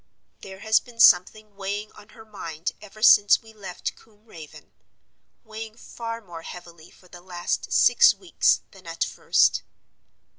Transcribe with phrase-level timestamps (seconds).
[0.41, 6.21] "There has been something weighing on her mind ever since we left Combe Raven—weighing far
[6.21, 9.61] more heavily for the last six weeks than at first.